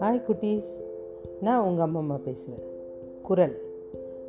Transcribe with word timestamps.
Hi 0.00 0.22
குட்டீஸ். 0.22 0.70
நான் 1.40 1.64
உங்கள் 1.64 1.84
அம்மா 1.84 1.98
அம்மா 1.98 2.20
பேசுகிறேன் 2.24 2.64
குரல். 3.22 3.60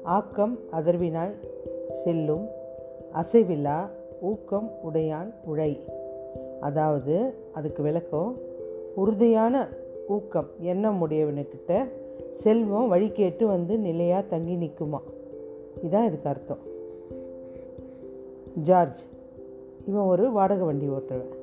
ஆக்கம் 0.03 0.59
அதர்வினாய் 0.71 1.33
செல்லும். 2.03 2.47
அசைவில்லா 3.13 3.89
ஊக்கம் 4.21 4.71
உடையான் 4.83 5.33
உழை. 5.53 5.79
அதாவது 6.59 7.33
அதுக்கு 7.53 7.83
விளக்கம் 7.83 8.37
உறுதியான 8.95 9.67
ஊக்கம் 10.07 10.47
எண்ணம் 10.59 11.07
உடையவனுக்கிட்ட 11.07 11.83
செல்வம் 12.31 12.87
வழி 12.87 13.09
கேட்டு 13.09 13.47
வந்து 13.47 13.77
நிலையாக 13.77 14.27
தங்கி 14.27 14.55
நிற்குமா 14.55 14.99
இதான் 15.83 16.05
இதுக்கு 16.05 16.29
அர்த்தம். 16.29 16.59
ஜார்ஜ். 18.63 19.13
இவன் 19.87 20.05
ஒரு 20.05 20.31
வாடகை 20.31 20.65
வண்டி 20.65 20.89
ஓட்டுறவன். 20.89 21.33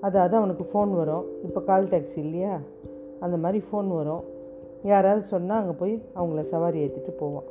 அதாவது 0.00 0.36
அவனுக்கு 0.36 0.64
ஃபோன் 0.72 0.90
வரும். 0.90 1.24
இப்போ 1.42 1.60
கால் 1.60 1.86
டாக்ஸி 1.86 2.16
இல்லையா? 2.16 2.58
அந்த 3.20 3.36
மாதிரி 3.36 3.64
ஃபோன் 3.72 3.86
வரும். 3.86 4.22
யாராவது 4.84 5.22
சொன்னால் 5.22 5.60
அங்கே 5.60 5.76
போய் 5.78 6.02
அவங்கள 6.16 6.40
சவாரி 6.40 6.86
ஏற்றிட்டு 6.86 7.10
போவான். 7.10 7.44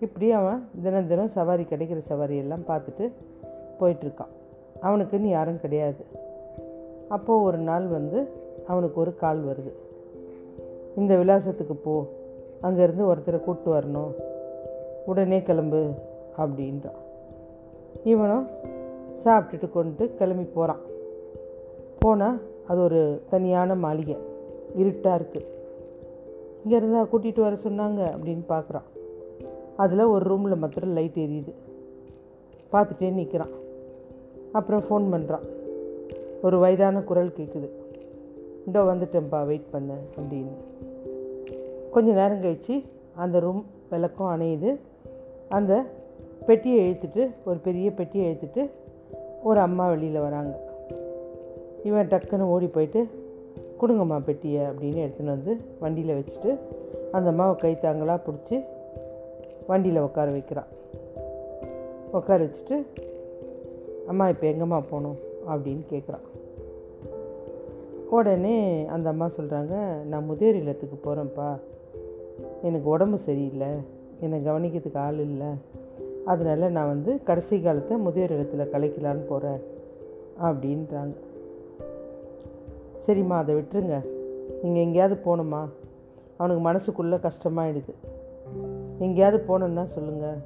இப்படி 0.00 0.30
அவன் 0.30 0.68
தினம் 0.82 1.06
தினம் 1.06 1.28
சவாரி 1.28 1.62
கிடைக்கிற 1.62 1.98
சவாரி 1.98 2.36
எல்லாம் 2.36 2.64
பார்த்துட்டு 2.68 3.10
போயிட்டுருக்கான். 3.80 4.34
அவனுக்குன்னு 4.82 5.28
யாரும் 5.28 5.60
கிடையாது. 5.60 6.04
அப்போது 7.08 7.42
ஒரு 7.42 7.58
நாள் 7.58 7.86
வந்து 7.86 8.28
அவனுக்கு 8.66 9.00
ஒரு 9.00 9.16
கால் 9.16 9.44
வருது. 9.44 9.72
இந்த 10.96 11.16
விலாசத்துக்கு 11.16 11.74
போ. 11.84 12.04
அங்கேருந்து 12.62 13.14
ஒருத்தரை 13.14 13.40
கூப்பிட்டு 13.40 13.72
வரணும். 13.72 14.12
உடனே 15.06 15.42
கிளம்பு 15.42 15.90
அப்படின்றான். 16.38 17.04
இவனும் 18.04 18.46
சாப்பிட்டுட்டு 19.24 19.68
கொண்டு 19.76 20.04
கிளம்பி 20.18 20.46
போகிறான் 20.56 20.82
போனால் 22.02 22.38
அது 22.70 22.80
ஒரு 22.86 23.00
தனியான 23.30 23.74
மாளிகை. 23.84 24.16
இருட்டாக 24.80 25.18
இருக்குது 25.18 25.48
இங்கே 26.62 26.76
இருந்தால் 26.76 27.08
கூட்டிகிட்டு 27.12 27.42
வர 27.46 27.56
சொன்னாங்க 27.64 28.00
அப்படின்னு 28.14 28.44
பார்க்குறான் 28.48 28.86
அதில் 29.82 30.10
ஒரு 30.14 30.24
ரூமில் 30.30 30.60
மாத்திரம் 30.62 30.94
லைட் 30.98 31.18
எரியுது. 31.24 31.52
பார்த்துட்டே 32.72 33.10
நிற்கிறான் 33.18 33.54
அப்புறம் 34.58 34.84
ஃபோன் 34.86 35.06
பண்ணுறான் 35.12 35.46
ஒரு 36.42 36.56
வயதான 36.58 37.02
குரல் 37.10 37.36
கேட்குது 37.38 37.68
இதோ 38.68 38.80
வந்துட்டேன்ப்பா 38.90 39.40
வெயிட் 39.50 39.70
பண்ண 39.70 39.92
அப்படின்னு. 40.18 40.54
கொஞ்ச 41.94 42.08
நேரம் 42.20 42.42
கழித்து 42.44 42.76
அந்த 43.24 43.36
ரூம் 43.44 43.62
விளக்கம் 43.90 44.32
அணையுது. 44.34 44.70
அந்த 45.48 45.72
பெட்டியை 46.46 46.80
இழுத்துட்டு 46.86 47.22
ஒரு 47.44 47.58
பெரிய 47.66 47.90
பெட்டியை 47.90 48.24
இழுத்துட்டு 48.30 48.62
ஒரு 49.46 49.60
அம்மா 49.60 49.88
வெளியில் 49.88 50.20
வராங்க. 50.20 50.54
இவன் 51.84 52.08
டக்குன்னு 52.08 52.40
ஓடி 52.40 52.66
போயிட்டு 52.66 53.08
கொடுங்கம்மா 53.80 54.20
பெட்டியை 54.20 54.62
அப்படின்னு 54.62 55.06
எடுத்துன்னு 55.06 55.32
வந்து 55.34 55.56
வண்டியில் 55.80 56.18
வச்சுட்டு 56.20 56.58
அந்த 57.12 57.30
அம்மாவை 57.30 57.54
கை 57.56 57.78
தாங்களாக 57.78 58.22
பிடிச்சி 58.26 58.64
வண்டியில் 59.66 60.00
உட்கார 60.00 60.30
வைக்கிறான். 60.30 60.66
உட்கார 62.12 62.44
வச்சுட்டு 62.44 62.86
அம்மா 64.06 64.28
இப்போ 64.28 64.46
எங்கம்மா 64.46 64.68
போகணும்? 64.68 65.16
அப்படின்னு 65.48 65.84
கேட்குறான் 65.90 66.24
உடனே 68.10 68.86
அந்த 68.86 69.08
அம்மா 69.08 69.30
சொல்கிறாங்க 69.36 70.02
நான் 70.02 70.24
முதியோர் 70.24 70.54
இல்லத்துக்கு 70.54 70.96
போகிறேன்ப்பா 70.96 71.60
எனக்கு 72.62 72.88
உடம்பு 72.88 73.18
சரியில்லை. 73.18 73.68
என்னை 74.20 74.46
கவனிக்கிறதுக்கு 74.46 74.96
ஆள் 74.96 75.18
இல்லை. 75.18 75.46
அதனால் 76.26 76.70
நான் 76.70 76.86
வந்து 76.86 77.22
கடைசி 77.22 77.60
காலத்தை 77.60 77.96
முதியோர் 77.96 78.30
இல்லத்தில் 78.30 78.72
கலைக்கலான்னு 78.72 79.26
போகிறேன் 79.28 79.60
அப்படின்றாங்க. 80.42 81.14
சரிம்மா 83.06 83.36
அதை 83.42 83.54
விட்டுருங்க. 83.54 84.04
நீங்கள் 84.62 84.82
எங்கேயாவது 84.82 85.20
போகணுமா? 85.24 85.68
அவனுக்கு 86.36 86.62
மனசுக்குள்ளே 86.70 87.16
கஷ்டமாயிடுது. 87.16 87.94
எங்கேயாவது 88.98 89.44
போகணுன்னா 89.48 89.84
சொல்லுங்கள் 89.84 90.36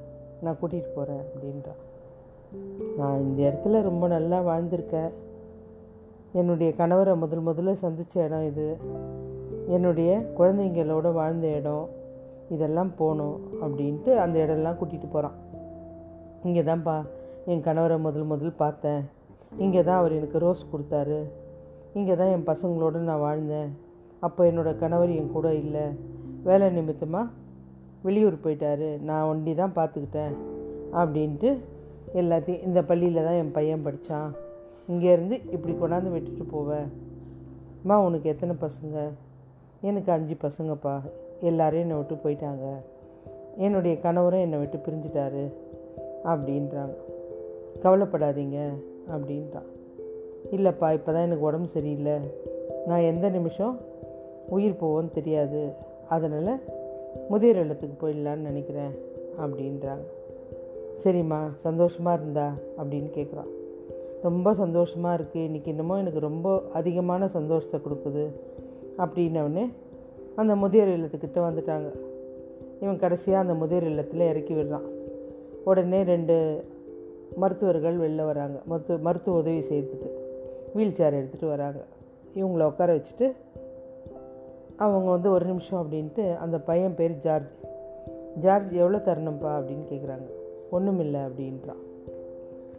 நான் 0.41 0.57
கூட்டிகிட்டு 0.61 0.95
போகிறேன் 0.95 1.21
அப்படின்றான் 1.21 1.81
நான் 2.97 3.19
இந்த 3.19 3.41
இடத்துல 3.41 3.81
ரொம்ப 3.81 4.07
நல்லா 4.07 4.41
வாழ்ந்திருக்கேன். 4.41 5.09
என்னுடைய 6.33 6.73
கணவரை 6.77 7.15
முதல் 7.15 7.45
முதல்ல 7.45 7.71
சந்தித்த 7.71 8.23
இடம் 8.23 8.45
இது. 8.45 8.77
என்னுடைய 9.67 10.21
குழந்தைங்களோட 10.37 11.13
வாழ்ந்த 11.13 11.47
இடம். 11.47 11.87
இதெல்லாம் 12.49 12.95
போகணும் 12.95 13.39
அப்படின்ட்டு 13.61 14.15
அந்த 14.15 14.39
இடம்லாம் 14.39 14.75
கூட்டிகிட்டு 14.75 15.09
போகிறான் 15.11 15.49
இங்கே 16.43 16.61
தான்ப்பா 16.61 16.95
என் 17.51 17.65
கணவரை 17.67 17.97
முதல் 17.99 18.29
முதல் 18.31 18.59
பார்த்தேன். 18.63 19.01
இங்கே 19.63 19.83
தான் 19.83 19.99
அவர் 20.01 20.17
எனக்கு 20.19 20.39
ரோஸ் 20.39 20.63
கொடுத்தாரு. 20.71 21.19
இங்கே 21.93 22.15
தான் 22.15 22.31
என் 22.35 22.47
பசங்களோடு 22.51 22.99
நான் 23.09 23.23
வாழ்ந்தேன். 23.27 23.69
அப்போ 24.19 24.41
என்னோடய 24.51 24.79
கணவர் 24.83 25.11
என் 25.19 25.31
கூட 25.31 25.47
இல்லை. 25.53 25.85
வேலை 26.43 26.69
நிமித்தமாக 26.69 27.31
வெளியூர் 28.03 28.43
போயிட்டாரு. 28.43 28.89
நான் 29.07 29.27
ஒண்டி 29.31 29.55
தான் 29.55 29.75
பார்த்துக்கிட்டேன் 29.79 30.33
அப்படின்ட்டு 31.01 31.49
எல்லாத்தையும் 32.21 32.63
இந்த 32.67 32.79
பள்ளியில் 32.83 33.25
தான் 33.27 33.39
என் 33.41 33.51
பையன் 33.57 33.85
படித்தான் 33.85 34.29
இங்கேருந்து 34.91 35.35
இப்படி 35.55 35.73
கொண்டாந்து 35.73 36.11
விட்டுட்டு 36.13 36.45
போவேன். 36.45 36.87
அம்மா 37.81 37.97
உனக்கு 38.07 38.29
எத்தனை 38.29 38.55
பசங்க? 38.63 38.97
எனக்கு 39.89 40.11
அஞ்சு 40.11 40.35
பசங்கப்பா. 40.41 40.95
எல்லாரையும் 41.49 41.85
என்னை 41.85 41.97
விட்டு 41.99 42.15
போயிட்டாங்க. 42.23 42.65
என்னுடைய 43.57 43.93
கணவரும் 43.99 44.45
என்னை 44.45 44.57
விட்டு 44.59 44.77
பிரிஞ்சிட்டாரு. 44.85 45.43
அப்படின்றாங்க. 46.23 46.93
கவலைப்படாதீங்க 47.83 48.57
அப்படின்றான். 49.11 49.69
இல்லைப்பா 50.51 50.93
இப்போ 50.93 51.11
தான் 51.11 51.21
எனக்கு 51.21 51.43
உடம்பு 51.43 51.67
சரியில்லை. 51.67 52.15
நான் 52.85 52.99
எந்த 52.99 53.29
நிமிஷம் 53.29 53.79
உயிர் 54.49 54.79
போவோன்னு 54.81 55.11
தெரியாது. 55.11 55.73
அதனால் 56.09 56.61
முதியோர் 57.29 57.59
இல்லத்துக்கு 57.59 58.07
போயிடலான்னு 58.07 58.35
நினைக்கிறேன் 58.35 58.91
அப்படின்றாங்க. 59.41 60.03
சரிம்மா 61.03 61.39
சந்தோஷமாக 61.55 62.21
இருந்தா 62.21 62.53
அப்படின்னு 62.77 63.09
கேட்குறான் 63.15 63.51
ரொம்ப 64.21 64.53
சந்தோஷமாக 64.53 65.23
இருக்குது 65.23 65.45
இன்றைக்கி 65.47 65.65
என்னமோ 65.65 65.97
எனக்கு 65.97 66.19
ரொம்ப 66.19 66.61
அதிகமான 66.73 67.27
சந்தோஷத்தை 67.27 67.79
கொடுக்குது 67.79 68.25
அப்படின்னவுடனே 68.97 69.71
அந்த 70.35 70.55
முதியோர் 70.55 70.87
இல்லத்துக்கிட்ட 70.87 71.39
வந்துட்டாங்க. 71.47 71.89
இவன் 72.81 72.99
கடைசியாக 72.99 73.41
அந்த 73.41 73.53
முதியோர் 73.53 73.83
இல்லத்தில் 73.83 74.19
இறக்கி 74.19 74.53
விடுறான். 74.53 74.87
உடனே 75.65 76.03
ரெண்டு 76.03 76.65
மருத்துவர்கள் 77.35 77.97
வெளில 77.97 78.25
வராங்க. 78.25 78.59
மருத்துவ 78.65 78.99
மருத்துவ 78.99 79.37
உதவி 79.37 79.59
செய்கிறதுக்கு 79.59 80.09
வீல் 80.73 80.93
சேர் 80.93 81.13
எடுத்துகிட்டு 81.13 81.47
வராங்க. 81.47 81.79
இவங்கள 82.35 82.63
உட்கார 82.63 82.95
வச்சுட்டு 82.95 83.31
அவங்க 84.75 85.09
வந்து 85.09 85.31
ஒரு 85.31 85.45
நிமிஷம் 85.45 85.87
அப்படின்ட்டு 85.87 86.37
அந்த 86.37 86.59
பையன் 86.59 86.95
பேர் 86.95 87.17
ஜார்ஜ். 87.17 87.51
ஜார்ஜ் 88.39 88.71
எவ்வளோ 88.71 88.97
தரணும்ப்பா? 88.97 89.59
அப்படின்னு 89.59 89.83
கேட்குறாங்க 89.91 90.29
ஒன்றும் 90.71 90.99
இல்லை 90.99 91.19
அப்படின்றான் 91.19 91.89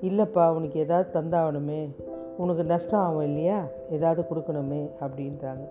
இல்லைப்பா 0.02 0.54
உனக்கு 0.54 0.80
ஏதாவது 0.80 1.20
தந்தாகணுமே. 1.20 1.88
உனக்கு 2.36 2.64
நஷ்டம் 2.64 3.00
ஆகும் 3.00 3.22
இல்லையா? 3.22 3.66
ஏதாவது 3.90 4.22
கொடுக்கணுமே 4.22 4.90
அப்படின்றாங்க. 5.00 5.68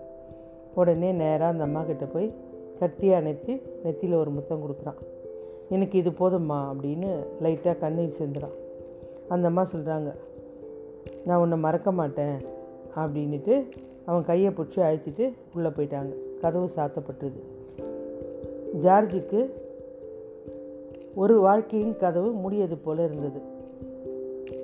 உடனே 0.74 1.12
நேராக 1.12 1.44
அந்த 1.44 1.64
அம்மா 1.64 1.82
கிட்டே 1.82 2.04
போய் 2.04 2.34
கட்டியாக 2.78 3.22
அணைச்சி 3.22 3.62
நெத்தியில் 3.84 4.14
ஒரு 4.14 4.30
முத்தம் 4.30 4.62
கொடுக்குறான். 4.62 5.21
எனக்கு 5.72 5.98
இது 5.98 6.10
போதும்மா 6.10 6.58
அப்படின்னு 6.72 7.10
லைட்டாக 7.42 7.78
கண்ணீர் 7.78 8.16
சேர்ந்துறான் 8.18 8.56
அந்த 9.28 9.46
அம்மா 9.48 9.66
சொல்கிறாங்க 9.72 10.14
நான் 11.24 11.38
உன்னை 11.38 11.58
மறக்க 11.58 11.92
மாட்டேன் 11.92 12.36
அப்படின்ட்டு 12.96 13.68
அவன் 14.04 14.24
கையை 14.24 14.52
பிடிச்சி 14.52 14.76
அழைச்சிட்டு 14.76 15.32
உள்ளே 15.54 15.68
போயிட்டாங்க. 15.68 16.12
கதவு 16.40 16.70
சாத்தப்பட்டது. 16.76 17.40
ஜார்ஜுக்கு 18.80 19.50
ஒரு 21.14 21.40
வாழ்க்கையின் 21.40 21.96
கதவு 21.96 22.32
முடியது 22.32 22.76
போல் 22.76 22.98
இருந்தது. 22.98 23.40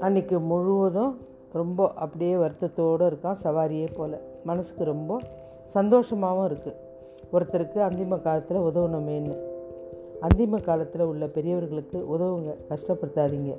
அன்றைக்கி 0.01 0.45
முழுவதும் 0.45 1.19
ரொம்ப 1.53 1.93
அப்படியே 1.95 2.35
வருத்தத்தோடு 2.35 3.07
இருக்கான் 3.11 3.41
சவாரியே 3.43 3.87
போல். 3.97 4.19
மனசுக்கு 4.45 4.85
ரொம்ப 4.85 5.19
சந்தோஷமாகவும் 5.75 6.49
இருக்குது 6.49 6.75
ஒருத்தருக்கு 7.33 7.79
அந்திம 7.89 8.23
காலத்தில் 8.23 8.57
உதவணுமேன்னு. 8.57 9.37
அந்திம 10.23 10.63
காலத்தில் 10.63 11.01
உள்ள 11.01 11.27
பெரியவர்களுக்கு 11.27 12.19
உதவுங்க. 12.19 12.55
கஷ்டப்படுத்தாதீங்க. 12.69 13.57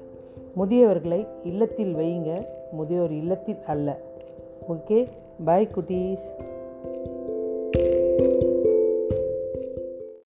முதியவர்களை 0.57 1.27
இல்லத்தில் 1.43 1.95
வையுங்க. 1.95 2.45
முதியோர் 2.71 3.11
இல்லத்தில் 3.11 3.63
அல்ல. 3.65 3.99
ஓகே 4.69 5.07
பாய் 5.45 5.69
குட்டீஸ். 5.75 6.57